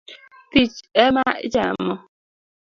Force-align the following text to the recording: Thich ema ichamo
Thich 0.51 0.77
ema 1.05 1.25
ichamo 1.47 1.91